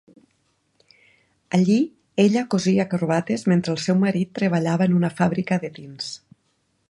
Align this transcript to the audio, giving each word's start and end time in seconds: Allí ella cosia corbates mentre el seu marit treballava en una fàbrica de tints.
Allí 1.57 1.75
ella 2.23 2.45
cosia 2.53 2.87
corbates 2.95 3.45
mentre 3.53 3.75
el 3.77 3.81
seu 3.85 4.01
marit 4.07 4.33
treballava 4.41 4.91
en 4.91 4.99
una 5.03 5.15
fàbrica 5.21 5.63
de 5.67 5.75
tints. 5.79 6.11